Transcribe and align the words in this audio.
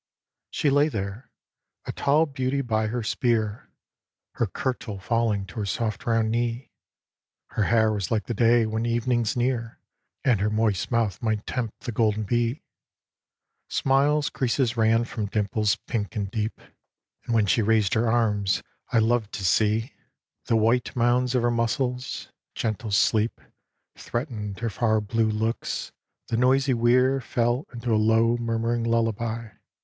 She 0.49 0.71
lay 0.71 0.87
there, 0.89 1.29
a 1.85 1.91
tall 1.91 2.25
beauty 2.25 2.61
by 2.61 2.87
her 2.87 3.03
spear, 3.03 3.69
Her 4.31 4.47
kirtle 4.47 4.97
falling 4.97 5.45
to 5.45 5.59
her 5.59 5.65
soft 5.67 6.07
round 6.07 6.31
knee. 6.31 6.71
Her 7.49 7.65
hair 7.65 7.93
was 7.93 8.09
like 8.09 8.25
the 8.25 8.33
day 8.33 8.65
when 8.65 8.87
evening's 8.87 9.37
near. 9.37 9.79
And 10.23 10.39
her 10.41 10.49
moist 10.49 10.89
mouth 10.89 11.21
might 11.21 11.45
tempt 11.45 11.81
the 11.81 11.91
golden 11.91 12.23
bee. 12.23 12.63
Smile's 13.69 14.31
creases 14.31 14.75
ran 14.75 15.05
from 15.05 15.27
dimples 15.27 15.75
pink 15.85 16.15
and 16.15 16.31
deep. 16.31 16.59
And 17.25 17.35
when 17.35 17.45
she 17.45 17.61
raised 17.61 17.93
her 17.93 18.09
arms 18.09 18.63
I 18.91 18.97
loved 18.97 19.31
to 19.33 19.45
see 19.45 19.65
A 19.67 19.69
DREAM 19.77 19.83
OF 19.83 19.83
ARTEMIS 20.65 20.95
143 20.95 20.95
The 20.95 20.95
white 20.95 20.95
mounds 20.95 21.35
of 21.35 21.43
her 21.43 21.51
muscles. 21.51 22.31
Gentle 22.55 22.89
sleep 22.89 23.39
Threatened 23.95 24.61
her 24.61 24.69
far 24.71 24.99
blue 24.99 25.29
looks. 25.29 25.91
The 26.29 26.37
noisy 26.37 26.73
weir 26.73 27.21
Fell 27.21 27.67
into 27.71 27.93
a 27.93 28.01
low 28.01 28.35
murmuring 28.37 28.83
lullaby. 28.83 29.49